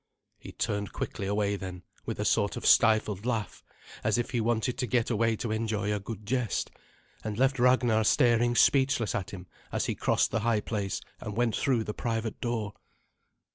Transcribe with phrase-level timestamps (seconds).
[0.39, 3.63] He turned quickly away, then, with a sort of stifled laugh,
[4.03, 6.71] as if he wanted to get away to enjoy a good jest,
[7.23, 11.55] and left Ragnar staring speechless at him as he crossed the high place and went
[11.55, 12.73] through the private door.